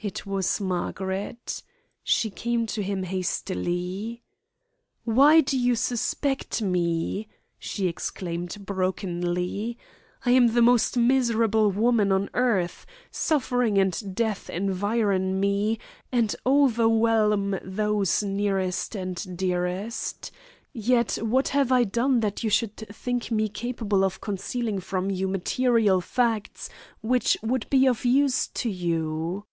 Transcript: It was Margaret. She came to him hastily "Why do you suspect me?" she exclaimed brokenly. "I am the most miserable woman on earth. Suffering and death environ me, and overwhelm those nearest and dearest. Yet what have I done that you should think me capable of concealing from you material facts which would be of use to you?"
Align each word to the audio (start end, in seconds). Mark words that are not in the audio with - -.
It 0.00 0.26
was 0.26 0.60
Margaret. 0.60 1.62
She 2.02 2.28
came 2.28 2.66
to 2.66 2.82
him 2.82 3.04
hastily 3.04 4.22
"Why 5.04 5.40
do 5.40 5.58
you 5.58 5.74
suspect 5.74 6.60
me?" 6.60 7.26
she 7.58 7.88
exclaimed 7.88 8.66
brokenly. 8.66 9.78
"I 10.26 10.32
am 10.32 10.48
the 10.48 10.60
most 10.60 10.98
miserable 10.98 11.70
woman 11.70 12.12
on 12.12 12.28
earth. 12.34 12.84
Suffering 13.10 13.78
and 13.78 14.14
death 14.14 14.50
environ 14.50 15.40
me, 15.40 15.78
and 16.12 16.36
overwhelm 16.44 17.58
those 17.62 18.22
nearest 18.22 18.94
and 18.94 19.38
dearest. 19.38 20.30
Yet 20.74 21.14
what 21.22 21.48
have 21.48 21.72
I 21.72 21.84
done 21.84 22.20
that 22.20 22.44
you 22.44 22.50
should 22.50 22.76
think 22.76 23.30
me 23.30 23.48
capable 23.48 24.04
of 24.04 24.20
concealing 24.20 24.80
from 24.80 25.10
you 25.10 25.28
material 25.28 26.02
facts 26.02 26.68
which 27.00 27.38
would 27.42 27.70
be 27.70 27.86
of 27.86 28.04
use 28.04 28.48
to 28.48 28.68
you?" 28.68 29.46